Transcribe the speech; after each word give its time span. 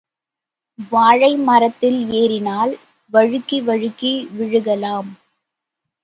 வாழைமரத்தில் 0.91 1.99
ஏறினால், 2.11 2.73
வழுக்கி 3.13 3.59
வழுக்கி 3.61 4.13
விழுகலாம்! 4.31 5.11